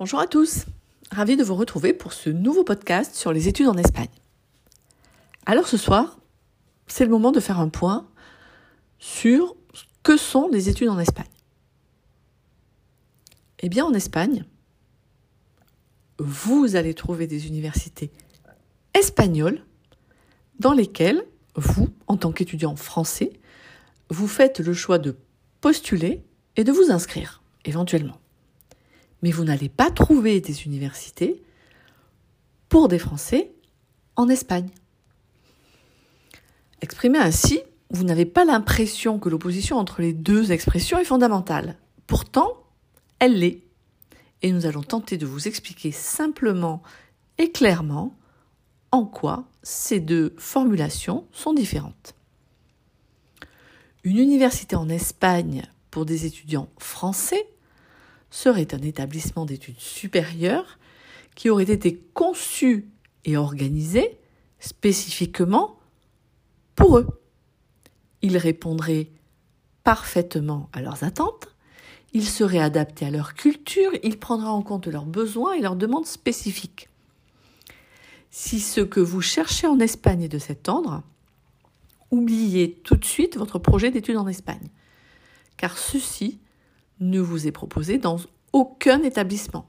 Bonjour 0.00 0.18
à 0.18 0.26
tous, 0.26 0.64
ravi 1.10 1.36
de 1.36 1.44
vous 1.44 1.54
retrouver 1.54 1.92
pour 1.92 2.14
ce 2.14 2.30
nouveau 2.30 2.64
podcast 2.64 3.14
sur 3.14 3.34
les 3.34 3.48
études 3.48 3.66
en 3.66 3.76
Espagne. 3.76 4.08
Alors 5.44 5.68
ce 5.68 5.76
soir, 5.76 6.18
c'est 6.86 7.04
le 7.04 7.10
moment 7.10 7.32
de 7.32 7.38
faire 7.38 7.60
un 7.60 7.68
point 7.68 8.08
sur 8.98 9.54
que 10.02 10.16
sont 10.16 10.48
les 10.48 10.70
études 10.70 10.88
en 10.88 10.98
Espagne. 10.98 11.28
Eh 13.58 13.68
bien 13.68 13.84
en 13.84 13.92
Espagne, 13.92 14.46
vous 16.18 16.76
allez 16.76 16.94
trouver 16.94 17.26
des 17.26 17.46
universités 17.46 18.10
espagnoles 18.94 19.62
dans 20.60 20.72
lesquelles 20.72 21.26
vous, 21.56 21.90
en 22.06 22.16
tant 22.16 22.32
qu'étudiant 22.32 22.74
français, 22.74 23.34
vous 24.08 24.28
faites 24.28 24.60
le 24.60 24.72
choix 24.72 24.96
de 24.96 25.18
postuler 25.60 26.24
et 26.56 26.64
de 26.64 26.72
vous 26.72 26.90
inscrire, 26.90 27.42
éventuellement 27.66 28.18
mais 29.22 29.30
vous 29.30 29.44
n'allez 29.44 29.68
pas 29.68 29.90
trouver 29.90 30.40
des 30.40 30.64
universités 30.64 31.42
pour 32.68 32.88
des 32.88 32.98
Français 32.98 33.52
en 34.16 34.28
Espagne. 34.28 34.70
Exprimé 36.80 37.18
ainsi, 37.18 37.60
vous 37.90 38.04
n'avez 38.04 38.24
pas 38.24 38.44
l'impression 38.44 39.18
que 39.18 39.28
l'opposition 39.28 39.76
entre 39.76 40.00
les 40.00 40.12
deux 40.12 40.52
expressions 40.52 40.98
est 40.98 41.04
fondamentale. 41.04 41.76
Pourtant, 42.06 42.64
elle 43.18 43.38
l'est. 43.38 43.62
Et 44.42 44.52
nous 44.52 44.64
allons 44.64 44.82
tenter 44.82 45.18
de 45.18 45.26
vous 45.26 45.48
expliquer 45.48 45.90
simplement 45.90 46.82
et 47.36 47.50
clairement 47.50 48.16
en 48.92 49.04
quoi 49.04 49.44
ces 49.62 50.00
deux 50.00 50.34
formulations 50.38 51.26
sont 51.32 51.52
différentes. 51.52 52.14
Une 54.02 54.18
université 54.18 54.76
en 54.76 54.88
Espagne 54.88 55.62
pour 55.90 56.06
des 56.06 56.24
étudiants 56.24 56.70
français 56.78 57.46
serait 58.30 58.74
un 58.74 58.82
établissement 58.82 59.44
d'études 59.44 59.80
supérieures 59.80 60.78
qui 61.34 61.50
aurait 61.50 61.64
été 61.64 61.96
conçu 62.14 62.88
et 63.24 63.36
organisé 63.36 64.18
spécifiquement 64.58 65.78
pour 66.74 66.98
eux. 66.98 67.08
Il 68.22 68.36
répondrait 68.36 69.08
parfaitement 69.84 70.68
à 70.72 70.82
leurs 70.82 71.02
attentes, 71.04 71.48
il 72.12 72.26
serait 72.26 72.58
adapté 72.58 73.06
à 73.06 73.10
leur 73.10 73.34
culture, 73.34 73.92
il 74.02 74.18
prendra 74.18 74.50
en 74.52 74.62
compte 74.62 74.86
leurs 74.86 75.06
besoins 75.06 75.54
et 75.54 75.60
leurs 75.60 75.76
demandes 75.76 76.06
spécifiques. 76.06 76.88
Si 78.30 78.60
ce 78.60 78.80
que 78.80 79.00
vous 79.00 79.20
cherchez 79.20 79.66
en 79.66 79.80
Espagne 79.80 80.22
est 80.22 80.28
de 80.28 80.38
cet 80.38 80.68
ordre, 80.68 81.02
oubliez 82.10 82.72
tout 82.84 82.96
de 82.96 83.04
suite 83.04 83.36
votre 83.36 83.58
projet 83.58 83.90
d'études 83.90 84.16
en 84.16 84.28
Espagne, 84.28 84.68
car 85.56 85.78
ceci 85.78 86.38
ne 87.00 87.20
vous 87.20 87.46
est 87.46 87.52
proposé 87.52 87.98
dans 87.98 88.18
aucun 88.52 89.02
établissement. 89.02 89.66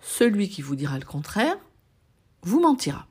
Celui 0.00 0.48
qui 0.48 0.62
vous 0.62 0.76
dira 0.76 0.98
le 0.98 1.04
contraire 1.04 1.56
vous 2.42 2.60
mentira. 2.60 3.06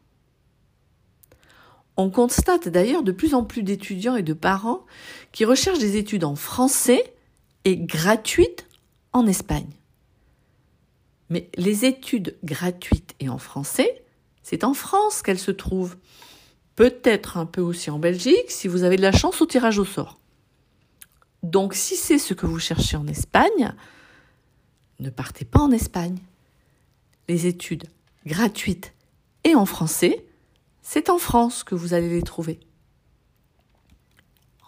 On 1.98 2.10
constate 2.10 2.70
d'ailleurs 2.70 3.04
de 3.04 3.12
plus 3.12 3.34
en 3.34 3.44
plus 3.44 3.64
d'étudiants 3.64 4.16
et 4.16 4.24
de 4.24 4.34
parents 4.34 4.86
qui 5.32 5.46
recherchent 5.46 5.80
des 5.80 5.98
études 5.98 6.24
en 6.24 6.36
français 6.36 7.14
et 7.66 7.76
gratuites 7.76 8.68
en 9.14 9.26
Espagne. 9.26 9.70
Mais 11.30 11.50
les 11.58 11.86
études 11.86 12.38
gratuites 12.44 13.16
et 13.20 13.30
en 13.30 13.40
français, 13.40 14.04
c'est 14.44 14.64
en 14.64 14.74
France 14.74 15.22
qu'elles 15.22 15.40
se 15.40 15.52
trouvent. 15.52 15.98
Peut-être 16.76 17.38
un 17.38 17.48
peu 17.48 17.62
aussi 17.62 17.90
en 17.90 18.00
Belgique 18.00 18.50
si 18.50 18.68
vous 18.68 18.84
avez 18.84 18.96
de 18.96 19.02
la 19.02 19.12
chance 19.12 19.42
au 19.42 19.48
tirage 19.48 19.80
au 19.80 19.86
sort. 19.86 20.20
Donc 21.44 21.74
si 21.74 21.96
c'est 21.96 22.18
ce 22.18 22.34
que 22.34 22.46
vous 22.46 22.60
cherchez 22.60 22.98
en 22.98 23.08
Espagne, 23.08 23.74
ne 25.00 25.10
partez 25.10 25.46
pas 25.46 25.60
en 25.60 25.72
Espagne. 25.72 26.18
Les 27.28 27.46
études 27.46 27.86
gratuites 28.26 28.94
et 29.44 29.56
en 29.56 29.66
français, 29.66 30.26
c'est 30.82 31.10
en 31.10 31.18
France 31.18 31.64
que 31.64 31.76
vous 31.76 31.94
allez 31.94 32.10
les 32.10 32.24
trouver. 32.24 32.60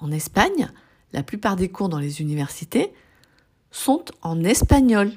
En 0.02 0.12
Espagne, 0.12 0.72
la 1.13 1.24
plupart 1.24 1.56
des 1.56 1.69
cours 1.69 1.90
dans 1.90 2.00
les 2.00 2.22
universités 2.22 2.94
sont 3.72 4.06
en 4.22 4.44
espagnol. 4.44 5.12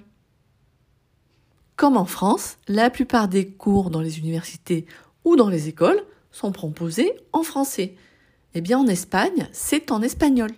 Comme 1.76 1.96
en 1.96 2.04
France, 2.04 2.58
la 2.69 2.90
plupart 2.90 3.28
des 3.28 3.48
cours 3.48 3.90
dans 3.90 4.00
les 4.00 4.19
universités 4.19 4.86
ou 5.24 5.36
dans 5.36 5.48
les 5.48 5.69
écoles 5.69 6.02
sont 6.30 6.52
proposés 6.52 7.12
en 7.32 7.42
français. 7.42 7.94
Eh 8.54 8.60
bien, 8.60 8.78
en 8.78 8.86
Espagne, 8.86 9.48
c'est 9.52 9.90
en 9.90 10.02
espagnol. 10.02 10.50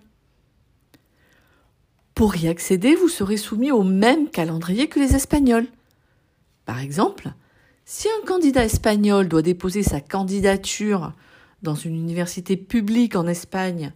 Pour 2.15 2.37
y 2.37 2.47
accéder, 2.47 2.95
vous 2.95 3.09
serez 3.09 3.37
soumis 3.37 3.73
au 3.73 3.83
même 3.83 4.29
calendrier 4.31 4.89
que 4.89 5.01
les 5.01 5.17
Espagnols. 5.17 5.67
Par 6.65 6.79
exemple, 6.79 7.33
si 7.85 8.09
un 8.09 8.27
candidat 8.27 8.65
espagnol 8.65 9.29
doit 9.29 9.43
déposer 9.43 9.83
sa 9.83 10.01
candidature 10.01 11.13
dans 11.63 11.75
une 11.75 11.97
université 11.97 12.57
publique 12.57 13.17
en 13.17 13.27
Espagne 13.27 13.93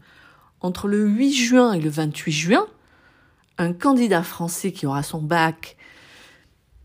entre 0.61 0.89
le 0.89 1.07
8 1.07 1.33
juin 1.33 1.73
et 1.75 1.81
le 1.81 1.91
28 1.91 2.33
juin, 2.33 2.67
un 3.57 3.73
candidat 3.73 4.25
français 4.25 4.73
qui 4.73 4.87
aura 4.87 5.05
son 5.05 5.23
bac, 5.23 5.77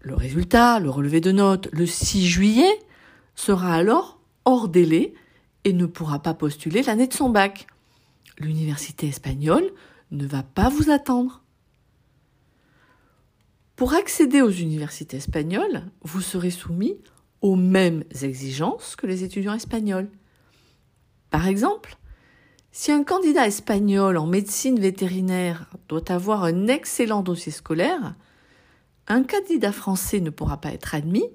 le 0.01 0.13
résultat, 0.13 0.79
le 0.79 0.91
relevé 0.91 1.19
de 1.19 1.31
notes, 1.31 1.67
le 1.71 1.87
6 1.87 2.27
juillet, 2.27 2.79
sera 3.35 3.73
alors 3.73 4.19
hors 4.45 4.67
délai 4.67 5.15
et 5.63 5.73
ne 5.73 5.87
pourra 5.87 6.19
pas 6.19 6.35
postuler 6.35 6.83
l'année 6.83 7.07
de 7.07 7.13
son 7.13 7.29
bac. 7.29 7.65
L'université 8.37 9.07
espagnole 9.07 9.71
ne 10.11 10.25
va 10.25 10.43
pas 10.43 10.69
vous 10.69 10.89
attendre. 10.89 11.43
Pour 13.75 13.93
accéder 13.93 14.41
aux 14.41 14.51
universités 14.51 15.17
espagnoles, 15.17 15.83
vous 16.03 16.21
serez 16.21 16.51
soumis 16.51 16.97
aux 17.41 17.55
mêmes 17.55 18.03
exigences 18.21 18.95
que 18.95 19.07
les 19.07 19.23
étudiants 19.23 19.53
espagnols. 19.53 20.09
Par 21.29 21.47
exemple, 21.47 21.97
si 22.71 22.91
un 22.91 23.03
candidat 23.03 23.47
espagnol 23.47 24.17
en 24.17 24.27
médecine 24.27 24.79
vétérinaire 24.79 25.69
doit 25.89 26.11
avoir 26.11 26.43
un 26.43 26.67
excellent 26.67 27.21
dossier 27.21 27.51
scolaire, 27.51 28.15
un 29.07 29.23
candidat 29.23 29.71
français 29.71 30.19
ne 30.19 30.29
pourra 30.29 30.61
pas 30.61 30.71
être 30.71 30.95
admis 30.95 31.25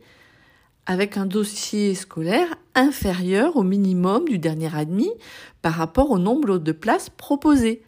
avec 0.86 1.18
un 1.18 1.26
dossier 1.26 1.94
scolaire 1.94 2.54
inférieur 2.74 3.56
au 3.56 3.62
minimum 3.62 4.24
du 4.24 4.38
dernier 4.38 4.74
admis 4.74 5.12
par 5.60 5.74
rapport 5.74 6.10
au 6.10 6.18
nombre 6.18 6.58
de 6.58 6.72
places 6.72 7.10
proposées 7.10 7.82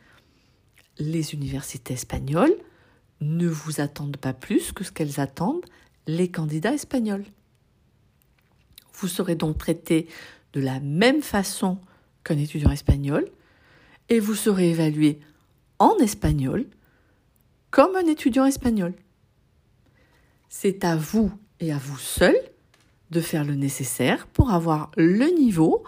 les 1.00 1.34
universités 1.34 1.94
espagnoles 1.94 2.55
ne 3.21 3.49
vous 3.49 3.81
attendent 3.81 4.16
pas 4.16 4.33
plus 4.33 4.72
que 4.72 4.84
ce 4.84 4.93
qu'elles 4.93 5.21
attendent 5.21 5.65
les 6.06 6.31
candidats 6.31 6.75
espagnols. 6.75 7.25
Vous 8.94 9.09
serez 9.09 9.34
donc 9.34 9.59
traité 9.59 10.09
de 10.53 10.60
la 10.60 10.81
même 10.81 11.22
façon 11.22 11.78
qu'un 12.25 12.39
étudiant 12.39 12.71
espagnol 12.71 13.28
et 14.09 14.21
vous 14.21 14.34
serez 14.34 14.71
évalué 14.71 15.21
en 15.78 15.97
espagnol 15.99 16.66
comme 17.71 17.97
un 17.97 18.06
étudiant 18.06 18.44
espagnol. 18.44 18.94
C'est 20.49 20.84
à 20.84 20.97
vous 20.97 21.33
et 21.60 21.72
à 21.72 21.78
vous 21.78 21.99
seul 21.99 22.37
de 23.10 23.21
faire 23.21 23.44
le 23.44 23.55
nécessaire 23.55 24.27
pour 24.27 24.50
avoir 24.50 24.91
le 24.97 25.27
niveau 25.27 25.84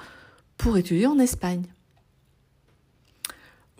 pour 0.57 0.77
étudier 0.77 1.07
en 1.07 1.19
Espagne 1.19 1.65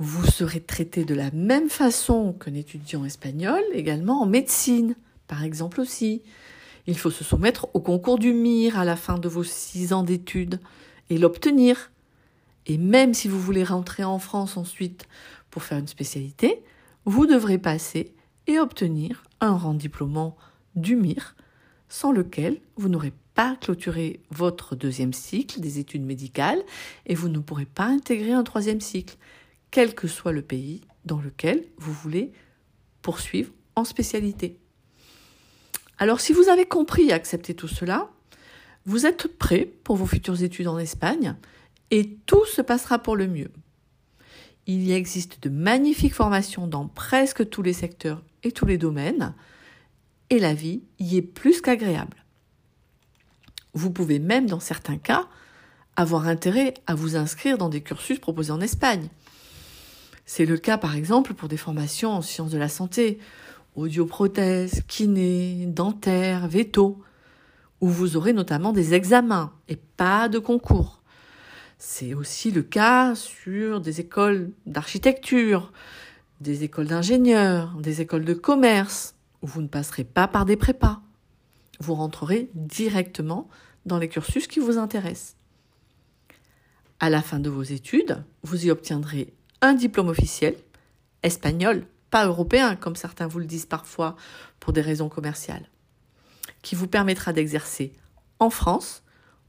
vous 0.03 0.27
serez 0.27 0.61
traité 0.61 1.05
de 1.05 1.15
la 1.15 1.31
même 1.31 1.71
façon 1.71 2.33
qu'un 2.33 2.55
étudiant 2.55 3.05
espagnol, 3.05 3.63
également 3.73 4.23
en 4.23 4.27
médecine, 4.27 4.97
par 5.29 5.45
exemple 5.45 5.81
aussi. 5.81 6.23
Il 6.89 6.99
faut 6.99 7.13
se 7.13 7.23
soumettre 7.23 7.69
au 7.73 7.81
concours 7.81 8.19
du 8.19 8.33
MIR 8.33 8.77
à 8.77 8.85
la 8.85 8.97
fin 8.97 9.17
de 9.17 9.29
vos 9.29 9.45
six 9.45 9.93
ans 9.93 10.03
d'études 10.03 10.59
et 11.09 11.19
l'obtenir. 11.19 11.93
Et 12.67 12.79
même 12.79 13.15
si 13.15 13.29
vous 13.29 13.39
voulez 13.39 13.63
rentrer 13.63 14.03
en 14.03 14.19
France 14.19 14.57
ensuite 14.57 15.07
pour 15.51 15.63
faire 15.63 15.79
une 15.79 15.87
spécialité, 15.87 16.65
vous 17.05 17.27
devrez 17.27 17.59
passer 17.59 18.13
et 18.49 18.59
obtenir 18.59 19.23
un 19.41 19.57
rang 19.57 19.75
diplômant 19.75 20.37
du 20.75 20.97
MIR, 20.97 21.37
sans 21.89 22.11
lequel 22.11 22.59
vous 22.77 22.89
n'aurez 22.89 23.13
pas 23.35 23.55
clôturé 23.61 24.19
votre 24.31 24.75
deuxième 24.75 25.13
cycle 25.13 25.61
des 25.61 25.79
études 25.79 26.05
médicales 26.05 26.63
et 27.07 27.15
vous 27.15 27.29
ne 27.29 27.39
pourrez 27.39 27.67
pas 27.67 27.87
intégrer 27.87 28.33
un 28.33 28.43
troisième 28.43 28.81
cycle 28.81 29.17
quel 29.73 29.97
que 29.97 30.07
soit 30.07 30.31
le 30.31 30.43
pays 30.43 30.83
dans 31.05 31.21
lequel 31.21 31.65
vous 31.79 31.93
voulez 31.93 32.31
poursuivre 33.01 33.53
en 33.75 33.85
spécialité. 33.85 34.61
Alors 35.99 36.21
si 36.21 36.33
vous 36.33 36.49
avez 36.49 36.67
compris 36.67 37.09
et 37.09 37.13
accepté 37.13 37.55
tout 37.55 37.67
cela, 37.67 38.09
vous 38.85 39.07
êtes 39.07 39.27
prêt 39.27 39.69
pour 39.83 39.97
vos 39.97 40.07
futures 40.07 40.43
études 40.43 40.69
en 40.69 40.79
Espagne 40.79 41.35
et 41.91 42.17
tout 42.27 42.45
se 42.47 42.63
passera 42.63 43.01
pour 43.01 43.17
le 43.17 43.27
mieux. 43.27 43.51
Il 44.67 44.83
y 44.83 44.93
existe 44.93 45.43
de 45.43 45.49
magnifiques 45.49 46.15
formations 46.15 46.69
dans 46.69 46.87
presque 46.87 47.49
tous 47.49 47.63
les 47.63 47.73
secteurs 47.73 48.23
et 48.45 48.53
tous 48.53 48.67
les 48.67 48.79
domaines 48.79 49.35
et 50.31 50.39
la 50.39 50.55
vie 50.55 50.83
y 50.99 51.17
est 51.17 51.23
plus 51.23 51.61
qu'agréable. 51.61 52.25
Vous 53.75 53.91
pouvez 53.91 54.19
même, 54.19 54.47
dans 54.47 54.61
certains 54.61 54.99
cas, 54.99 55.29
avoir 55.97 56.27
intérêt 56.27 56.75
à 56.87 56.95
vous 56.95 57.17
inscrire 57.17 57.59
dans 57.59 57.69
des 57.69 57.81
cursus 57.81 58.19
proposés 58.19 58.53
en 58.53 58.61
Espagne. 58.61 59.09
C'est 60.35 60.47
le 60.47 60.57
cas 60.57 60.79
par 60.79 60.97
exemple 60.97 61.35
pour 61.35 61.47
des 61.47 61.59
formations 61.59 62.11
en 62.11 62.23
sciences 62.23 62.53
de 62.53 62.57
la 62.57 62.71
santé 62.71 63.19
audioprothèse, 63.77 64.83
kiné, 64.89 65.67
dentaire, 65.67 66.49
veto, 66.49 67.03
où 67.83 67.89
vous 67.91 68.17
aurez 68.17 68.33
notamment 68.33 68.73
des 68.73 68.95
examens 68.95 69.53
et 69.69 69.77
pas 69.77 70.31
de 70.31 70.39
concours. 70.39 71.03
C'est 71.77 72.15
aussi 72.15 72.51
le 72.51 72.63
cas 72.63 73.15
sur 73.15 73.83
des 73.83 74.01
écoles 74.01 74.53
d'architecture, 74.65 75.71
des 76.41 76.65
écoles 76.65 76.87
d'ingénieurs, 76.87 77.77
des 77.79 78.01
écoles 78.01 78.25
de 78.25 78.33
commerce, 78.33 79.15
où 79.43 79.47
vous 79.47 79.61
ne 79.61 79.69
passerez 79.69 80.05
pas 80.05 80.29
par 80.29 80.47
des 80.47 80.57
prépas. 80.57 81.03
Vous 81.79 81.95
rentrerez 81.95 82.49
directement 82.55 83.51
dans 83.85 83.99
les 83.99 84.09
cursus 84.09 84.47
qui 84.47 84.61
vous 84.61 84.79
intéressent. 84.79 85.37
À 87.01 87.11
la 87.11 87.21
fin 87.21 87.39
de 87.39 87.51
vos 87.51 87.65
études, 87.65 88.25
vous 88.43 88.65
y 88.65 88.71
obtiendrez 88.71 89.35
un 89.63 89.75
diplôme 89.75 90.09
officiel, 90.09 90.57
espagnol, 91.23 91.87
pas 92.11 92.27
européen 92.27 92.77
comme 92.77 92.97
certains 92.97 93.27
vous 93.27 93.39
le 93.39 93.47
disent 93.47 93.67
parfois 93.67 94.17
pour 94.61 94.73
des 94.73 94.83
raisons 94.83 95.09
commerciales, 95.09 95.71
qui 96.61 96.75
vous 96.75 96.89
permettra 96.89 97.33
d'exercer 97.33 97.93
en 98.39 98.51
France 98.51 99.03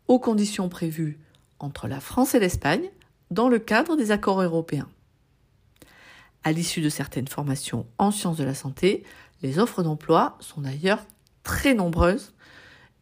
aux 0.07 0.19
conditions 0.19 0.69
prévues 0.69 1.19
entre 1.59 1.87
la 1.87 1.99
France 1.99 2.35
et 2.35 2.39
l'Espagne 2.39 2.89
dans 3.31 3.49
le 3.49 3.59
cadre 3.59 3.95
des 3.95 4.11
accords 4.11 4.41
européens. 4.41 4.87
À 6.43 6.51
l'issue 6.51 6.81
de 6.81 6.89
certaines 6.89 7.27
formations 7.27 7.87
en 7.97 8.11
sciences 8.11 8.37
de 8.37 8.43
la 8.43 8.53
santé, 8.53 9.03
les 9.41 9.59
offres 9.59 9.81
d'emploi 9.81 10.37
sont 10.39 10.61
d'ailleurs 10.61 11.03
très 11.41 11.73
nombreuses 11.73 12.33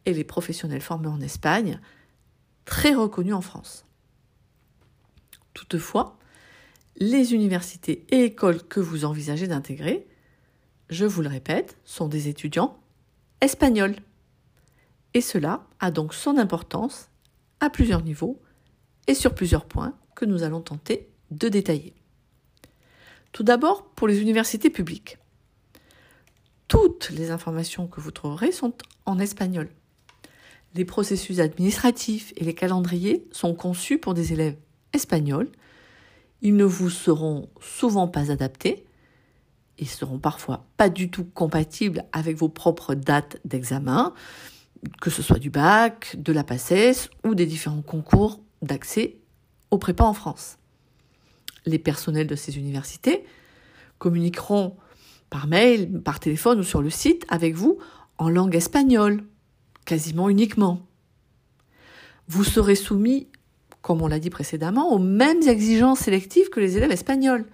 et 0.06 0.14
les 0.14 0.24
professionnels 0.24 0.80
formés 0.80 1.08
en 1.08 1.20
Espagne 1.20 1.80
très 2.64 2.94
reconnus 2.94 3.34
en 3.34 3.40
France. 3.40 3.84
Toutefois, 5.54 6.16
les 6.96 7.34
universités 7.34 8.04
et 8.10 8.24
écoles 8.24 8.62
que 8.62 8.80
vous 8.80 9.04
envisagez 9.04 9.46
d'intégrer, 9.46 10.06
je 10.90 11.04
vous 11.04 11.22
le 11.22 11.28
répète, 11.28 11.78
sont 11.84 12.08
des 12.08 12.28
étudiants 12.28 12.78
espagnols. 13.40 13.96
Et 15.14 15.20
cela 15.20 15.66
a 15.80 15.90
donc 15.90 16.14
son 16.14 16.36
importance 16.36 17.08
à 17.60 17.70
plusieurs 17.70 18.02
niveaux 18.02 18.40
et 19.06 19.14
sur 19.14 19.34
plusieurs 19.34 19.66
points 19.66 19.94
que 20.14 20.24
nous 20.24 20.42
allons 20.42 20.60
tenter 20.60 21.08
de 21.30 21.48
détailler. 21.48 21.94
Tout 23.32 23.42
d'abord, 23.42 23.84
pour 23.94 24.08
les 24.08 24.20
universités 24.20 24.70
publiques. 24.70 25.18
Toutes 26.68 27.10
les 27.10 27.30
informations 27.30 27.86
que 27.86 28.00
vous 28.00 28.10
trouverez 28.10 28.52
sont 28.52 28.74
en 29.06 29.18
espagnol. 29.18 29.70
Les 30.74 30.84
processus 30.84 31.40
administratifs 31.40 32.32
et 32.36 32.44
les 32.44 32.54
calendriers 32.54 33.26
sont 33.30 33.54
conçus 33.54 33.98
pour 33.98 34.14
des 34.14 34.32
élèves 34.32 34.56
espagnols. 34.92 35.50
Ils 36.42 36.56
ne 36.56 36.64
vous 36.64 36.90
seront 36.90 37.48
souvent 37.60 38.08
pas 38.08 38.30
adaptés. 38.30 38.84
Ils 39.78 39.88
seront 39.88 40.18
parfois 40.18 40.66
pas 40.76 40.88
du 40.88 41.10
tout 41.10 41.24
compatibles 41.24 42.04
avec 42.12 42.36
vos 42.36 42.48
propres 42.48 42.94
dates 42.94 43.38
d'examen, 43.44 44.12
que 45.00 45.08
ce 45.08 45.22
soit 45.22 45.38
du 45.38 45.50
bac, 45.50 46.16
de 46.18 46.32
la 46.32 46.44
PACES 46.44 47.10
ou 47.24 47.34
des 47.34 47.46
différents 47.46 47.82
concours 47.82 48.40
d'accès 48.60 49.16
au 49.70 49.78
prépa 49.78 50.04
en 50.04 50.12
France. 50.12 50.58
Les 51.64 51.78
personnels 51.78 52.26
de 52.26 52.34
ces 52.34 52.58
universités 52.58 53.24
communiqueront 53.98 54.76
par 55.30 55.46
mail, 55.46 56.02
par 56.02 56.20
téléphone 56.20 56.58
ou 56.58 56.64
sur 56.64 56.82
le 56.82 56.90
site 56.90 57.24
avec 57.28 57.54
vous 57.54 57.78
en 58.18 58.28
langue 58.28 58.54
espagnole, 58.56 59.24
quasiment 59.84 60.28
uniquement. 60.28 60.86
Vous 62.28 62.44
serez 62.44 62.74
soumis, 62.74 63.28
comme 63.82 64.00
on 64.00 64.06
l'a 64.06 64.18
dit 64.18 64.30
précédemment, 64.30 64.92
aux 64.92 64.98
mêmes 64.98 65.42
exigences 65.42 66.00
sélectives 66.00 66.48
que 66.48 66.60
les 66.60 66.76
élèves 66.76 66.92
espagnols. 66.92 67.44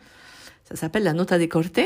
Ça 0.65 0.77
s'appelle 0.77 1.03
la 1.03 1.15
nota 1.15 1.39
de 1.39 1.47
corte. 1.47 1.81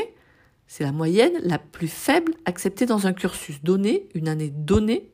C'est 0.67 0.83
la 0.83 0.91
moyenne 0.91 1.33
la 1.43 1.57
plus 1.57 1.87
faible 1.87 2.33
acceptée 2.45 2.85
dans 2.85 3.07
un 3.07 3.13
cursus 3.13 3.63
donné, 3.63 4.07
une 4.13 4.27
année 4.27 4.49
donnée, 4.49 5.09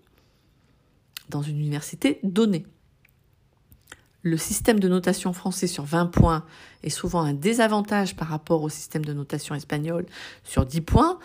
dans 1.29 1.41
une 1.41 1.59
université 1.59 2.19
donnée 2.23 2.65
le 4.21 4.37
système 4.37 4.79
de 4.79 4.87
notation 4.87 5.33
français 5.33 5.67
sur 5.67 5.83
20 5.85 6.07
points 6.07 6.45
est 6.83 6.89
souvent 6.89 7.21
un 7.21 7.33
désavantage 7.33 8.15
par 8.15 8.27
rapport 8.27 8.63
au 8.63 8.69
système 8.69 9.05
de 9.05 9.13
notation 9.13 9.55
espagnol 9.55 10.05
sur 10.43 10.65
10 10.65 10.81
points. 10.81 11.19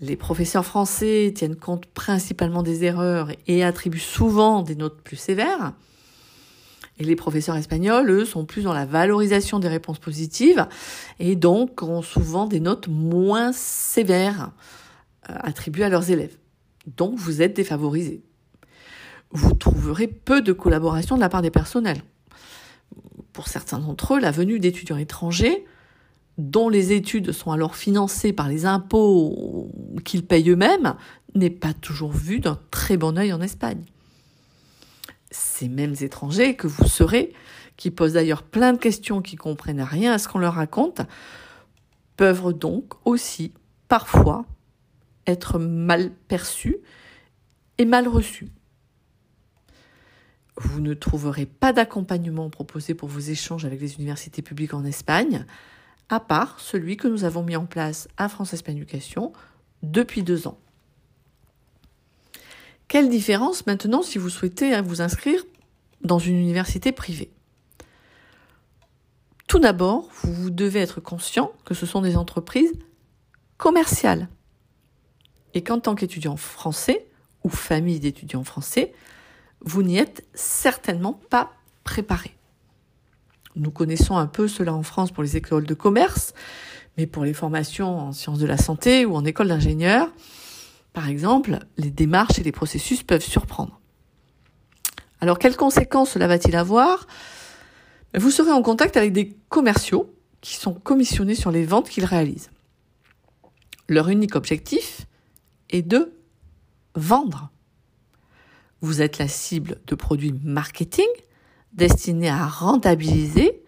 Les 0.00 0.16
professeurs 0.16 0.64
français 0.64 1.32
tiennent 1.34 1.56
compte 1.56 1.86
principalement 1.86 2.62
des 2.62 2.84
erreurs 2.84 3.30
et 3.46 3.64
attribuent 3.64 3.98
souvent 3.98 4.62
des 4.62 4.76
notes 4.76 5.00
plus 5.00 5.16
sévères. 5.16 5.72
Et 6.98 7.04
les 7.04 7.16
professeurs 7.16 7.56
espagnols, 7.56 8.10
eux, 8.10 8.24
sont 8.24 8.44
plus 8.44 8.62
dans 8.62 8.72
la 8.72 8.86
valorisation 8.86 9.58
des 9.58 9.68
réponses 9.68 9.98
positives 9.98 10.66
et 11.18 11.36
donc 11.36 11.82
ont 11.82 12.02
souvent 12.02 12.46
des 12.46 12.60
notes 12.60 12.88
moins 12.88 13.52
sévères 13.52 14.52
euh, 15.28 15.34
attribuées 15.40 15.84
à 15.84 15.88
leurs 15.88 16.10
élèves. 16.10 16.36
Donc 16.96 17.16
vous 17.16 17.42
êtes 17.42 17.54
défavorisés. 17.54 18.22
Vous 19.30 19.54
trouverez 19.54 20.06
peu 20.06 20.40
de 20.40 20.52
collaboration 20.52 21.16
de 21.16 21.20
la 21.20 21.28
part 21.28 21.42
des 21.42 21.50
personnels 21.50 22.02
pour 23.36 23.48
certains 23.48 23.78
d'entre 23.78 24.14
eux, 24.14 24.18
la 24.18 24.30
venue 24.30 24.58
d'étudiants 24.58 24.96
étrangers, 24.96 25.66
dont 26.38 26.70
les 26.70 26.92
études 26.92 27.32
sont 27.32 27.52
alors 27.52 27.76
financées 27.76 28.32
par 28.32 28.48
les 28.48 28.64
impôts 28.64 29.70
qu'ils 30.06 30.24
payent 30.24 30.48
eux-mêmes, 30.48 30.94
n'est 31.34 31.50
pas 31.50 31.74
toujours 31.74 32.12
vue 32.12 32.40
d'un 32.40 32.58
très 32.70 32.96
bon 32.96 33.18
œil 33.18 33.34
en 33.34 33.42
Espagne. 33.42 33.84
Ces 35.30 35.68
mêmes 35.68 35.94
étrangers 36.00 36.54
que 36.54 36.66
vous 36.66 36.86
serez, 36.86 37.32
qui 37.76 37.90
posent 37.90 38.14
d'ailleurs 38.14 38.42
plein 38.42 38.72
de 38.72 38.78
questions 38.78 39.22
qui 39.22 39.36
comprennent 39.36 39.82
rien 39.82 40.12
à 40.12 40.18
ce 40.18 40.28
qu'on 40.28 40.38
leur 40.38 40.54
raconte, 40.54 41.02
peuvent 42.16 42.52
donc 42.52 42.94
aussi 43.04 43.52
parfois 43.88 44.46
être 45.26 45.58
mal 45.58 46.12
perçus 46.28 46.76
et 47.78 47.84
mal 47.84 48.08
reçus. 48.08 48.48
Vous 50.56 50.80
ne 50.80 50.94
trouverez 50.94 51.44
pas 51.44 51.72
d'accompagnement 51.72 52.48
proposé 52.48 52.94
pour 52.94 53.08
vos 53.08 53.20
échanges 53.20 53.66
avec 53.66 53.80
les 53.80 53.96
universités 53.96 54.40
publiques 54.40 54.72
en 54.72 54.84
Espagne, 54.84 55.44
à 56.08 56.20
part 56.20 56.60
celui 56.60 56.96
que 56.96 57.08
nous 57.08 57.24
avons 57.24 57.42
mis 57.42 57.56
en 57.56 57.66
place 57.66 58.08
à 58.16 58.28
France 58.28 58.54
Espagne 58.54 58.78
Education 58.78 59.32
depuis 59.82 60.22
deux 60.22 60.46
ans. 60.46 60.58
Quelle 62.88 63.08
différence 63.08 63.66
maintenant 63.66 64.02
si 64.02 64.18
vous 64.18 64.30
souhaitez 64.30 64.74
hein, 64.74 64.82
vous 64.82 65.00
inscrire 65.00 65.44
dans 66.02 66.18
une 66.18 66.36
université 66.36 66.92
privée? 66.92 67.30
Tout 69.48 69.58
d'abord, 69.58 70.08
vous 70.22 70.50
devez 70.50 70.80
être 70.80 71.00
conscient 71.00 71.52
que 71.64 71.74
ce 71.74 71.86
sont 71.86 72.00
des 72.00 72.16
entreprises 72.16 72.72
commerciales 73.58 74.28
et 75.54 75.62
qu'en 75.62 75.80
tant 75.80 75.94
qu'étudiant 75.94 76.36
français 76.36 77.06
ou 77.42 77.48
famille 77.48 78.00
d'étudiants 78.00 78.44
français, 78.44 78.92
vous 79.60 79.82
n'y 79.82 79.98
êtes 79.98 80.26
certainement 80.34 81.20
pas 81.30 81.52
préparé. 81.84 82.36
Nous 83.54 83.70
connaissons 83.70 84.16
un 84.16 84.26
peu 84.26 84.48
cela 84.48 84.74
en 84.74 84.82
France 84.82 85.12
pour 85.12 85.22
les 85.22 85.36
écoles 85.36 85.64
de 85.64 85.74
commerce, 85.74 86.34
mais 86.98 87.06
pour 87.06 87.24
les 87.24 87.32
formations 87.32 87.98
en 87.98 88.12
sciences 88.12 88.38
de 88.38 88.46
la 88.46 88.58
santé 88.58 89.06
ou 89.06 89.14
en 89.16 89.24
école 89.24 89.48
d'ingénieur, 89.48 90.10
par 90.96 91.08
exemple, 91.10 91.58
les 91.76 91.90
démarches 91.90 92.38
et 92.38 92.42
les 92.42 92.52
processus 92.52 93.02
peuvent 93.02 93.22
surprendre. 93.22 93.82
Alors, 95.20 95.38
quelles 95.38 95.54
conséquences 95.54 96.12
cela 96.12 96.26
va-t-il 96.26 96.56
avoir? 96.56 97.06
Vous 98.14 98.30
serez 98.30 98.50
en 98.50 98.62
contact 98.62 98.96
avec 98.96 99.12
des 99.12 99.36
commerciaux 99.50 100.10
qui 100.40 100.54
sont 100.54 100.72
commissionnés 100.72 101.34
sur 101.34 101.50
les 101.50 101.66
ventes 101.66 101.90
qu'ils 101.90 102.06
réalisent. 102.06 102.48
Leur 103.90 104.08
unique 104.08 104.36
objectif 104.36 105.02
est 105.68 105.82
de 105.82 106.14
vendre. 106.94 107.50
Vous 108.80 109.02
êtes 109.02 109.18
la 109.18 109.28
cible 109.28 109.82
de 109.86 109.94
produits 109.96 110.32
marketing 110.44 111.04
destinés 111.74 112.30
à 112.30 112.46
rentabiliser 112.46 113.62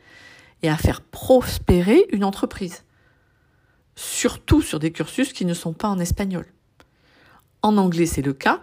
et 0.62 0.70
à 0.70 0.78
faire 0.78 1.02
prospérer 1.02 2.06
une 2.10 2.24
entreprise. 2.24 2.84
Surtout 3.96 4.62
sur 4.62 4.78
des 4.78 4.92
cursus 4.92 5.34
qui 5.34 5.44
ne 5.44 5.52
sont 5.52 5.74
pas 5.74 5.88
en 5.88 5.98
espagnol. 5.98 6.46
En 7.62 7.76
anglais, 7.76 8.06
c'est 8.06 8.22
le 8.22 8.32
cas. 8.32 8.62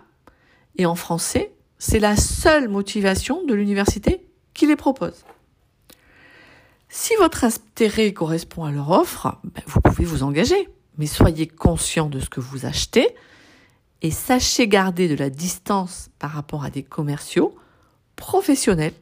Et 0.77 0.85
en 0.85 0.95
français, 0.95 1.53
c'est 1.77 1.99
la 1.99 2.15
seule 2.15 2.69
motivation 2.69 3.43
de 3.45 3.53
l'université 3.53 4.25
qui 4.53 4.67
les 4.67 4.75
propose. 4.75 5.25
Si 6.89 7.13
votre 7.17 7.43
intérêt 7.43 8.13
correspond 8.13 8.63
à 8.63 8.71
leur 8.71 8.91
offre, 8.91 9.37
ben, 9.43 9.63
vous 9.67 9.81
pouvez 9.81 10.05
vous 10.05 10.23
engager. 10.23 10.69
Mais 10.97 11.07
soyez 11.07 11.47
conscient 11.47 12.07
de 12.07 12.19
ce 12.19 12.29
que 12.29 12.39
vous 12.39 12.65
achetez 12.65 13.13
et 14.01 14.11
sachez 14.11 14.67
garder 14.67 15.07
de 15.07 15.15
la 15.15 15.29
distance 15.29 16.09
par 16.19 16.31
rapport 16.31 16.63
à 16.63 16.69
des 16.69 16.83
commerciaux 16.83 17.55
professionnels 18.15 18.93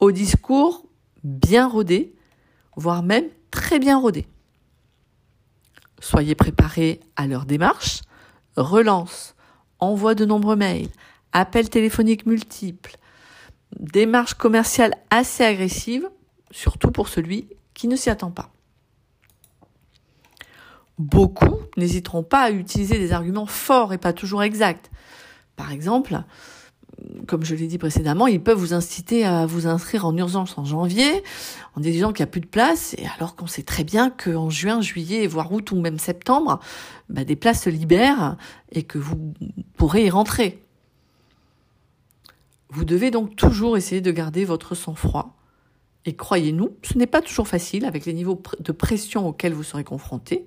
au 0.00 0.12
discours 0.12 0.84
bien 1.24 1.66
rodé, 1.66 2.14
voire 2.76 3.02
même 3.02 3.26
très 3.50 3.78
bien 3.78 3.98
rodé. 3.98 4.26
Soyez 5.98 6.34
préparés 6.34 7.00
à 7.16 7.26
leur 7.26 7.46
démarche, 7.46 8.02
relance, 8.56 9.34
envoi 9.78 10.14
de 10.14 10.24
nombreux 10.24 10.56
mails, 10.56 10.88
appels 11.32 11.70
téléphoniques 11.70 12.26
multiples, 12.26 12.96
démarche 13.78 14.34
commerciale 14.34 14.94
assez 15.10 15.44
agressive, 15.44 16.08
surtout 16.50 16.90
pour 16.90 17.08
celui 17.08 17.48
qui 17.74 17.88
ne 17.88 17.96
s'y 17.96 18.10
attend 18.10 18.30
pas. 18.30 18.50
Beaucoup 20.98 21.56
n'hésiteront 21.76 22.22
pas 22.22 22.42
à 22.42 22.50
utiliser 22.50 22.98
des 22.98 23.12
arguments 23.12 23.46
forts 23.46 23.92
et 23.92 23.98
pas 23.98 24.12
toujours 24.12 24.44
exacts. 24.44 24.90
Par 25.56 25.72
exemple, 25.72 26.22
comme 27.26 27.44
je 27.44 27.54
l'ai 27.54 27.66
dit 27.66 27.78
précédemment, 27.78 28.26
ils 28.26 28.42
peuvent 28.42 28.58
vous 28.58 28.74
inciter 28.74 29.24
à 29.24 29.46
vous 29.46 29.66
inscrire 29.66 30.06
en 30.06 30.16
urgence 30.16 30.58
en 30.58 30.64
janvier, 30.64 31.22
en 31.76 31.80
disant 31.80 32.12
qu'il 32.12 32.24
n'y 32.24 32.28
a 32.28 32.32
plus 32.32 32.40
de 32.40 32.46
place, 32.46 32.94
et 32.98 33.06
alors 33.16 33.36
qu'on 33.36 33.46
sait 33.46 33.62
très 33.62 33.84
bien 33.84 34.10
qu'en 34.10 34.50
juin, 34.50 34.80
juillet, 34.80 35.26
voire 35.26 35.52
août 35.52 35.70
ou 35.72 35.80
même 35.80 35.98
septembre, 35.98 36.60
bah, 37.08 37.24
des 37.24 37.36
places 37.36 37.62
se 37.62 37.70
libèrent 37.70 38.36
et 38.72 38.82
que 38.82 38.98
vous 38.98 39.34
pourrez 39.76 40.06
y 40.06 40.10
rentrer. 40.10 40.62
Vous 42.70 42.84
devez 42.84 43.10
donc 43.10 43.36
toujours 43.36 43.76
essayer 43.76 44.00
de 44.00 44.10
garder 44.10 44.44
votre 44.44 44.74
sang-froid. 44.74 45.36
Et 46.06 46.16
croyez-nous, 46.16 46.76
ce 46.82 46.98
n'est 46.98 47.06
pas 47.06 47.22
toujours 47.22 47.48
facile 47.48 47.84
avec 47.84 48.04
les 48.04 48.12
niveaux 48.12 48.42
de 48.58 48.72
pression 48.72 49.28
auxquels 49.28 49.54
vous 49.54 49.62
serez 49.62 49.84
confrontés. 49.84 50.44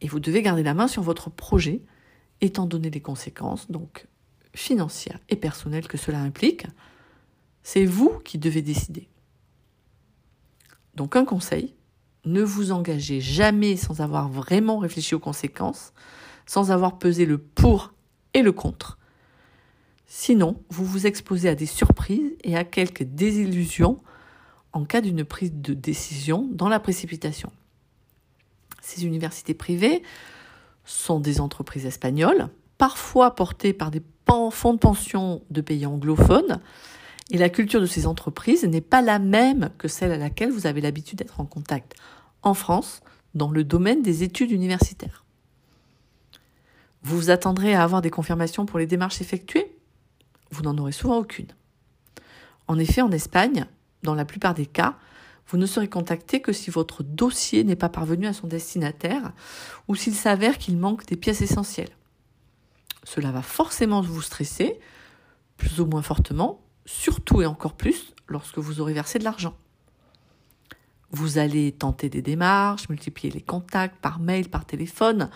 Et 0.00 0.08
vous 0.08 0.20
devez 0.20 0.42
garder 0.42 0.62
la 0.62 0.74
main 0.74 0.88
sur 0.88 1.02
votre 1.02 1.30
projet, 1.30 1.80
étant 2.40 2.66
donné 2.66 2.90
les 2.90 3.00
conséquences. 3.00 3.70
Donc, 3.70 4.06
financière 4.54 5.18
et 5.28 5.36
personnelle 5.36 5.88
que 5.88 5.98
cela 5.98 6.20
implique, 6.20 6.66
c'est 7.62 7.84
vous 7.84 8.20
qui 8.24 8.38
devez 8.38 8.62
décider. 8.62 9.08
Donc 10.94 11.16
un 11.16 11.24
conseil, 11.24 11.74
ne 12.24 12.42
vous 12.42 12.72
engagez 12.72 13.20
jamais 13.20 13.76
sans 13.76 14.00
avoir 14.00 14.28
vraiment 14.28 14.78
réfléchi 14.78 15.14
aux 15.14 15.20
conséquences, 15.20 15.92
sans 16.46 16.70
avoir 16.70 16.98
pesé 16.98 17.26
le 17.26 17.38
pour 17.38 17.92
et 18.32 18.42
le 18.42 18.52
contre. 18.52 18.98
Sinon, 20.06 20.62
vous 20.70 20.84
vous 20.84 21.06
exposez 21.06 21.48
à 21.48 21.54
des 21.54 21.66
surprises 21.66 22.36
et 22.44 22.56
à 22.56 22.64
quelques 22.64 23.02
désillusions 23.02 24.00
en 24.72 24.84
cas 24.84 25.00
d'une 25.00 25.24
prise 25.24 25.52
de 25.52 25.74
décision 25.74 26.48
dans 26.52 26.68
la 26.68 26.80
précipitation. 26.80 27.52
Ces 28.80 29.06
universités 29.06 29.54
privées 29.54 30.02
sont 30.84 31.20
des 31.20 31.40
entreprises 31.40 31.86
espagnoles, 31.86 32.48
parfois 32.76 33.34
portées 33.34 33.72
par 33.72 33.90
des 33.90 34.02
fonds 34.26 34.74
de 34.74 34.78
pension 34.78 35.42
de 35.50 35.60
pays 35.60 35.86
anglophones, 35.86 36.60
et 37.30 37.38
la 37.38 37.48
culture 37.48 37.80
de 37.80 37.86
ces 37.86 38.06
entreprises 38.06 38.64
n'est 38.64 38.80
pas 38.80 39.00
la 39.00 39.18
même 39.18 39.70
que 39.78 39.88
celle 39.88 40.12
à 40.12 40.18
laquelle 40.18 40.50
vous 40.50 40.66
avez 40.66 40.80
l'habitude 40.80 41.18
d'être 41.18 41.40
en 41.40 41.46
contact 41.46 41.94
en 42.42 42.54
France 42.54 43.00
dans 43.34 43.50
le 43.50 43.64
domaine 43.64 44.02
des 44.02 44.22
études 44.22 44.50
universitaires. 44.50 45.24
Vous 47.02 47.16
vous 47.16 47.30
attendrez 47.30 47.74
à 47.74 47.82
avoir 47.82 48.02
des 48.02 48.10
confirmations 48.10 48.66
pour 48.66 48.78
les 48.78 48.86
démarches 48.86 49.20
effectuées? 49.20 49.76
Vous 50.50 50.62
n'en 50.62 50.76
aurez 50.78 50.92
souvent 50.92 51.18
aucune. 51.18 51.48
En 52.66 52.78
effet, 52.78 53.02
en 53.02 53.10
Espagne, 53.10 53.66
dans 54.02 54.14
la 54.14 54.24
plupart 54.24 54.54
des 54.54 54.66
cas, 54.66 54.96
vous 55.48 55.58
ne 55.58 55.66
serez 55.66 55.88
contacté 55.88 56.40
que 56.40 56.52
si 56.52 56.70
votre 56.70 57.02
dossier 57.02 57.64
n'est 57.64 57.76
pas 57.76 57.90
parvenu 57.90 58.26
à 58.26 58.32
son 58.32 58.46
destinataire 58.46 59.32
ou 59.88 59.94
s'il 59.94 60.14
s'avère 60.14 60.56
qu'il 60.56 60.78
manque 60.78 61.04
des 61.06 61.16
pièces 61.16 61.42
essentielles. 61.42 61.90
Cela 63.04 63.30
va 63.30 63.42
forcément 63.42 64.00
vous 64.00 64.22
stresser, 64.22 64.78
plus 65.56 65.80
ou 65.80 65.86
moins 65.86 66.02
fortement, 66.02 66.62
surtout 66.86 67.42
et 67.42 67.46
encore 67.46 67.74
plus 67.74 68.14
lorsque 68.28 68.58
vous 68.58 68.80
aurez 68.80 68.92
versé 68.92 69.18
de 69.18 69.24
l'argent. 69.24 69.54
Vous 71.10 71.38
allez 71.38 71.70
tenter 71.72 72.08
des 72.08 72.22
démarches, 72.22 72.88
multiplier 72.88 73.32
les 73.32 73.40
contacts 73.40 74.00
par 74.00 74.18
mail, 74.18 74.48
par 74.48 74.64
téléphone, 74.64 75.30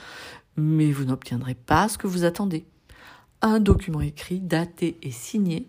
mais 0.57 0.91
vous 0.91 1.05
n'obtiendrez 1.05 1.55
pas 1.55 1.89
ce 1.89 1.99
que 1.99 2.09
vous 2.09 2.25
attendez. 2.25 2.67
Un 3.43 3.61
document 3.61 4.01
écrit, 4.01 4.41
daté 4.41 4.99
et 5.03 5.13
signé, 5.13 5.69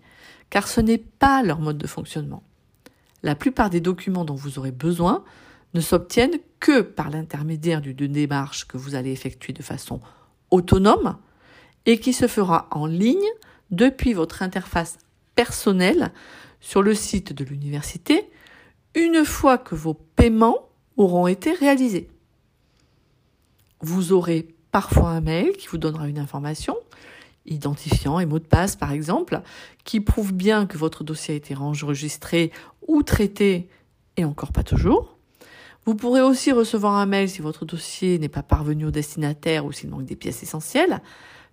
car 0.49 0.67
ce 0.67 0.81
n'est 0.81 0.97
pas 0.97 1.43
leur 1.43 1.59
mode 1.59 1.77
de 1.77 1.85
fonctionnement. 1.85 2.43
La 3.21 3.35
plupart 3.35 3.69
des 3.69 3.81
documents 3.81 4.25
dont 4.25 4.35
vous 4.35 4.57
aurez 4.57 4.71
besoin 4.71 5.23
ne 5.75 5.81
s'obtiennent 5.81 6.39
que 6.59 6.81
par 6.81 7.11
l'intermédiaire 7.11 7.81
d'une 7.81 8.11
démarche 8.11 8.65
que 8.65 8.77
vous 8.77 8.95
allez 8.95 9.11
effectuer 9.11 9.53
de 9.53 9.61
façon 9.61 10.01
autonome, 10.49 11.17
et 11.85 11.99
qui 11.99 12.13
se 12.13 12.27
fera 12.27 12.67
en 12.71 12.85
ligne 12.85 13.17
depuis 13.71 14.13
votre 14.13 14.41
interface 14.41 14.97
personnelle 15.35 16.11
sur 16.59 16.81
le 16.81 16.93
site 16.93 17.33
de 17.33 17.43
l'université 17.43 18.29
une 18.95 19.23
fois 19.23 19.57
que 19.57 19.75
vos 19.75 19.93
paiements 19.93 20.69
auront 20.97 21.27
été 21.27 21.53
réalisés. 21.53 22.09
Vous 23.81 24.11
aurez 24.11 24.47
parfois 24.71 25.09
un 25.09 25.21
mail 25.21 25.53
qui 25.53 25.67
vous 25.67 25.77
donnera 25.77 26.07
une 26.07 26.19
information, 26.19 26.75
identifiant 27.45 28.19
et 28.19 28.25
mot 28.25 28.39
de 28.39 28.43
passe 28.43 28.75
par 28.75 28.91
exemple, 28.91 29.41
qui 29.83 30.01
prouve 30.01 30.33
bien 30.33 30.65
que 30.65 30.77
votre 30.77 31.03
dossier 31.03 31.35
a 31.35 31.37
été 31.37 31.55
enregistré 31.55 32.51
ou 32.87 33.03
traité, 33.03 33.69
et 34.17 34.25
encore 34.25 34.51
pas 34.51 34.63
toujours. 34.63 35.17
Vous 35.85 35.95
pourrez 35.95 36.21
aussi 36.21 36.51
recevoir 36.51 36.95
un 36.95 37.05
mail 37.05 37.29
si 37.29 37.41
votre 37.41 37.65
dossier 37.65 38.19
n'est 38.19 38.29
pas 38.29 38.43
parvenu 38.43 38.85
au 38.85 38.91
destinataire 38.91 39.65
ou 39.65 39.71
s'il 39.71 39.89
manque 39.89 40.05
des 40.05 40.15
pièces 40.15 40.43
essentielles, 40.43 41.01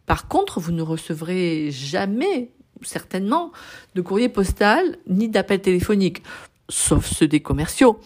par 0.07 0.29
contre, 0.29 0.61
vous 0.61 0.73
ne 0.73 0.83
recevrez 0.83 1.71
jamais, 1.71 2.51
certainement, 2.83 3.53
de 3.95 4.01
courrier 4.01 4.29
postal 4.29 4.97
ni 5.09 5.29
d'appel 5.29 5.61
téléphonique, 5.61 6.23
sauf 6.69 7.07
ceux 7.07 7.29
des 7.29 7.41
commerciaux. 7.41 7.99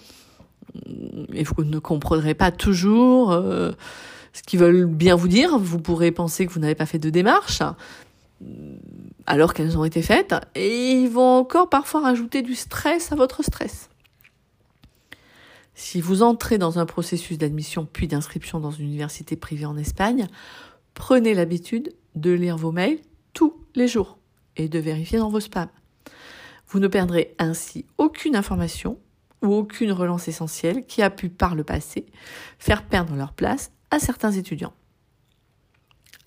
Et 1.33 1.45
vous 1.45 1.64
ne 1.64 1.78
comprendrez 1.78 2.35
pas 2.35 2.50
toujours 2.50 3.33
euh, 3.33 3.73
ce 4.33 4.42
qu'ils 4.42 4.61
veulent 4.61 4.87
bien 4.87 5.14
vous 5.14 5.28
dire. 5.28 5.59
Vous 5.59 5.78
pourrez 5.78 6.11
penser 6.11 6.47
que 6.47 6.52
vous 6.52 6.61
n'avez 6.61 6.75
pas 6.75 6.87
fait 6.87 6.99
de 6.99 7.11
démarche, 7.11 7.62
alors 9.26 9.52
qu'elles 9.52 9.76
ont 9.76 9.85
été 9.85 10.00
faites, 10.00 10.35
et 10.54 10.92
ils 10.92 11.11
vont 11.11 11.38
encore 11.38 11.69
parfois 11.69 12.00
rajouter 12.00 12.40
du 12.40 12.54
stress 12.54 13.12
à 13.12 13.16
votre 13.16 13.45
stress. 13.45 13.90
Si 15.75 16.00
vous 16.00 16.23
entrez 16.23 16.59
dans 16.59 16.78
un 16.78 16.87
processus 16.87 17.38
d'admission 17.38 17.87
puis 17.90 18.07
d'inscription 18.07 18.61
dans 18.61 18.71
une 18.71 18.87
université 18.87 19.37
privée 19.37 19.66
en 19.66 19.76
Espagne, 19.76 20.26
Prenez 20.95 21.35
l'habitude 21.35 21.95
de 22.15 22.31
lire 22.31 22.57
vos 22.57 22.73
mails 22.73 23.01
tous 23.33 23.55
les 23.75 23.89
jours 23.89 24.19
et 24.57 24.69
de 24.69 24.79
vérifier 24.79 25.19
dans 25.19 25.31
vos 25.31 25.41
spams. 25.41 25.71
Vous 26.69 26.79
ne 26.79 26.89
perdrez 26.89 27.35
ainsi 27.39 27.87
aucune 27.99 28.37
information 28.37 28.99
ou 29.43 29.55
aucune 29.55 29.93
relance 29.93 30.29
essentielle 30.29 30.87
qui 30.87 31.03
a 31.03 31.11
pu 31.11 31.29
par 31.29 31.55
le 31.55 31.65
passé 31.65 32.07
faire 32.59 32.87
perdre 32.87 33.17
leur 33.17 33.33
place 33.33 33.73
à 33.91 33.99
certains 33.99 34.33
étudiants. 34.33 34.75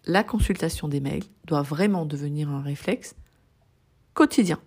La 0.05 0.24
consultation 0.24 0.88
des 0.88 1.00
mails 1.00 1.24
doit 1.46 1.62
vraiment 1.62 2.05
devenir 2.05 2.50
un 2.50 2.62
réflexe 2.62 3.15
quotidien. 4.13 4.60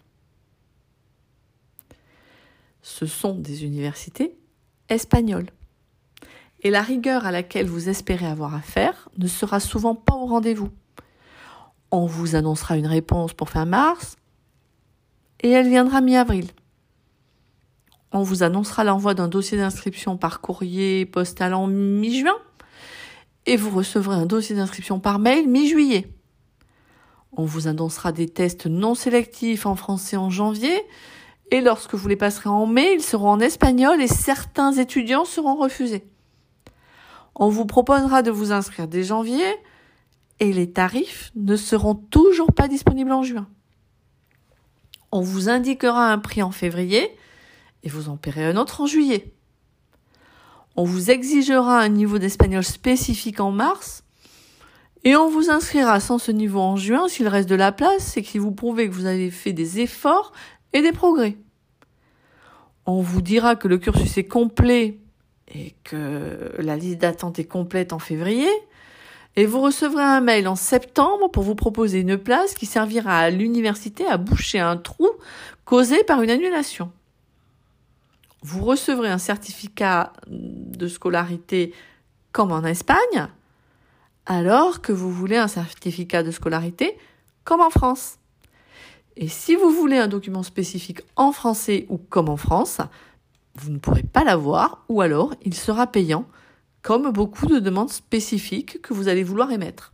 Ce 2.81 3.05
sont 3.05 3.35
des 3.35 3.65
universités 3.65 4.39
espagnoles 4.89 5.51
et 6.67 6.71
la 6.71 6.83
rigueur 6.83 7.27
à 7.27 7.31
laquelle 7.31 7.69
vous 7.69 7.89
espérez 7.89 8.27
avoir 8.27 8.53
affaire 8.53 9.09
ne 9.19 9.29
sera 9.29 9.61
souvent 9.61 9.95
pas 9.95 10.17
au 10.17 10.27
rendez-vous. 10.27 10.71
On 11.93 12.07
vous 12.07 12.35
annoncera 12.35 12.77
une 12.77 12.89
réponse 12.89 13.35
pour 13.35 13.51
fin 13.51 13.65
mars 13.65 14.17
et 15.43 15.51
elle 15.51 15.69
viendra 15.69 16.01
mi-avril. 16.01 16.49
On 18.11 18.25
vous 18.25 18.43
annoncera 18.43 18.83
l'envoi 18.83 19.15
d'un 19.15 19.29
dossier 19.29 19.57
d'inscription 19.57 20.17
par 20.17 20.41
courrier 20.41 21.07
postal 21.07 21.55
en 21.55 21.69
mi-juin 21.69 22.35
et 23.47 23.57
vous 23.57 23.71
recevrez 23.71 24.17
un 24.17 24.27
dossier 24.27 24.57
d'inscription 24.57 24.99
par 24.99 25.21
mail 25.21 25.49
mi-juillet. 25.49 26.09
On 27.31 27.45
vous 27.45 27.69
annoncera 27.69 28.11
des 28.11 28.27
tests 28.27 28.67
non 28.67 28.97
sélectifs 28.97 29.67
en 29.67 29.77
français 29.77 30.17
en 30.17 30.31
janvier 30.31 30.83
et 31.53 31.61
lorsque 31.61 31.95
vous 31.95 32.09
les 32.09 32.17
passerez 32.17 32.51
en 32.51 32.67
mai, 32.67 32.93
ils 32.93 33.05
seront 33.05 33.31
en 33.31 33.39
espagnol 33.39 34.03
et 34.03 34.09
certains 34.09 34.73
étudiants 34.73 35.25
seront 35.25 35.55
refusés. 35.55 36.11
On 37.39 37.51
vous 37.51 37.67
proposera 37.67 38.23
de 38.23 38.31
vous 38.31 38.51
inscrire 38.51 38.89
dès 38.89 39.03
janvier 39.03 39.45
et 40.41 40.53
les 40.55 40.73
tarifs 40.73 41.31
ne 41.37 41.55
seront 41.55 41.95
toujours 41.95 42.53
pas 42.53 42.67
disponibles 42.67 43.13
en 43.13 43.23
juin. 43.23 43.47
On 45.13 45.21
vous 45.21 45.51
indiquera 45.51 46.11
un 46.11 46.19
prix 46.19 46.43
en 46.43 46.51
février 46.51 47.15
et 47.83 47.91
vous 47.91 48.09
en 48.09 48.17
paierez 48.17 48.47
un 48.47 48.57
autre 48.57 48.81
en 48.81 48.87
juillet. 48.87 49.35
On 50.77 50.85
vous 50.85 51.11
exigera 51.11 51.79
un 51.81 51.91
niveau 51.91 52.19
d'espagnol 52.19 52.65
spécifique 52.65 53.41
en 53.41 53.51
mars 53.51 54.03
et 55.05 55.15
on 55.15 55.29
vous 55.29 55.51
inscrira 55.51 56.01
sans 56.01 56.19
ce 56.19 56.33
niveau 56.33 56.61
en 56.61 56.77
juin 56.77 57.07
s'il 57.07 57.29
reste 57.29 57.51
de 57.51 57.55
la 57.55 57.71
place 57.71 58.17
et 58.17 58.23
qui 58.23 58.39
vous 58.39 58.53
prouvez 58.53 58.89
que 58.89 58.95
vous 58.95 59.07
avez 59.07 59.31
fait 59.31 59.53
des 59.53 59.81
efforts 59.81 60.33
et 60.73 60.81
des 60.81 60.93
progrès. 60.93 61.37
On 62.87 63.03
vous 63.03 63.21
dira 63.21 63.57
que 63.57 63.69
le 63.69 63.77
cursus 63.77 64.17
est 64.17 64.25
complet 64.25 65.01
et 65.49 65.75
que 65.85 66.53
la 66.59 66.77
liste 66.77 66.99
d'attente 66.99 67.39
est 67.39 67.45
complète 67.45 67.93
en 67.93 67.99
février, 67.99 68.51
et 69.37 69.45
vous 69.45 69.61
recevrez 69.61 70.03
un 70.03 70.21
mail 70.21 70.49
en 70.49 70.57
septembre 70.57 71.31
pour 71.31 71.43
vous 71.43 71.55
proposer 71.55 72.01
une 72.01 72.17
place 72.17 72.55
qui 72.55 72.65
servira 72.65 73.19
à 73.19 73.31
l'université 73.31 74.07
à 74.07 74.17
boucher 74.17 74.61
un 74.61 74.79
trou 74.79 75.09
causé 75.65 76.03
par 76.05 76.23
une 76.23 76.31
annulation. 76.31 76.91
Vous 78.43 78.65
recevrez 78.65 79.11
un 79.11 79.19
certificat 79.19 80.13
de 80.29 80.89
scolarité 80.89 81.75
comme 82.33 82.53
en 82.53 82.65
Espagne, 82.65 83.29
alors 84.25 84.81
que 84.81 84.93
vous 84.93 85.11
voulez 85.11 85.37
un 85.37 85.49
certificat 85.49 86.23
de 86.23 86.31
scolarité 86.31 86.97
comme 87.45 87.61
en 87.61 87.71
France. 87.71 88.19
Et 89.17 89.29
si 89.29 89.55
vous 89.55 89.71
voulez 89.71 89.97
un 89.97 90.09
document 90.09 90.43
spécifique 90.43 91.01
en 91.17 91.33
français 91.33 91.87
ou 91.89 91.97
comme 91.99 92.29
en 92.29 92.37
France, 92.37 92.81
vous 93.59 93.71
ne 93.71 93.79
pourrez 93.79 94.03
pas 94.03 94.25
l'avoir 94.25 94.85
ou 94.89 95.01
alors 95.01 95.35
il 95.43 95.55
sera 95.55 95.87
payant 95.87 96.27
comme 96.83 97.11
beaucoup 97.11 97.47
de 97.47 97.59
demandes 97.59 97.91
spécifiques 97.91 98.81
que 98.83 98.95
vous 98.95 99.09
allez 99.09 99.25
vouloir 99.25 99.51
émettre. 99.51 99.93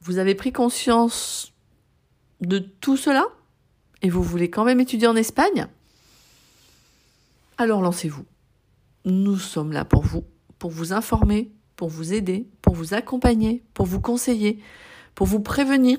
Vous 0.00 0.18
avez 0.18 0.34
pris 0.34 0.52
conscience 0.52 1.52
de 2.40 2.58
tout 2.58 2.96
cela? 2.96 3.26
Et 4.00 4.10
vous 4.10 4.22
voulez 4.22 4.48
quand 4.48 4.64
même 4.64 4.80
étudier 4.80 5.08
en 5.08 5.16
Espagne? 5.16 5.66
Alors 7.56 7.82
lancez-vous. 7.82 8.24
Nous 9.04 9.38
sommes 9.38 9.72
là 9.72 9.84
pour 9.84 10.02
vous, 10.02 10.24
pour 10.58 10.70
vous 10.70 10.92
informer, 10.92 11.50
pour 11.76 11.88
vous 11.88 12.12
aider, 12.12 12.48
pour 12.62 12.74
vous 12.74 12.94
accompagner, 12.94 13.62
pour 13.74 13.86
vous 13.86 14.00
conseiller, 14.00 14.60
pour 15.14 15.26
vous 15.26 15.40
prévenir, 15.40 15.98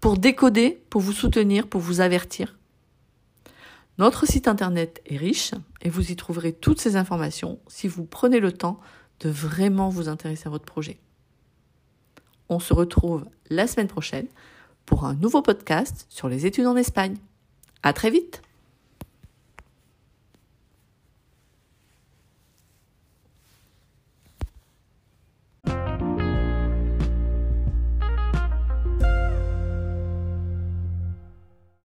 pour 0.00 0.18
décoder, 0.18 0.84
pour 0.90 1.00
vous 1.00 1.12
soutenir, 1.12 1.68
pour 1.68 1.80
vous 1.80 2.00
avertir. 2.00 2.56
Notre 3.98 4.26
site 4.26 4.48
internet 4.48 5.02
est 5.06 5.16
riche 5.16 5.52
et 5.82 5.90
vous 5.90 6.10
y 6.10 6.16
trouverez 6.16 6.52
toutes 6.52 6.80
ces 6.80 6.96
informations 6.96 7.60
si 7.68 7.88
vous 7.88 8.04
prenez 8.04 8.40
le 8.40 8.52
temps 8.52 8.80
de 9.20 9.28
vraiment 9.28 9.90
vous 9.90 10.08
intéresser 10.08 10.46
à 10.46 10.50
votre 10.50 10.64
projet. 10.64 10.98
On 12.48 12.58
se 12.58 12.74
retrouve 12.74 13.26
la 13.50 13.66
semaine 13.66 13.88
prochaine 13.88 14.26
pour 14.86 15.04
un 15.04 15.14
nouveau 15.14 15.42
podcast 15.42 16.06
sur 16.08 16.28
les 16.28 16.46
études 16.46 16.66
en 16.66 16.76
Espagne. 16.76 17.16
À 17.82 17.92
très 17.92 18.10
vite! 18.10 18.42